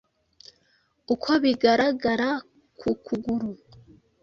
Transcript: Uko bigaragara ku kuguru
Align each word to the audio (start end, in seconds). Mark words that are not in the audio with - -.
Uko 1.13 1.29
bigaragara 1.43 2.29
ku 2.79 2.89
kuguru 3.05 3.49